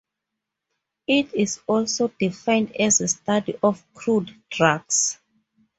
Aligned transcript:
It 1.05 1.31
is 1.35 1.59
also 1.67 2.07
defined 2.07 2.75
as 2.75 2.97
the 2.97 3.07
study 3.07 3.53
of 3.61 3.83
crude 3.93 4.33
drugs. 4.49 5.19